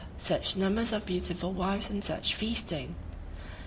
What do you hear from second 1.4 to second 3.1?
wives and such feasting!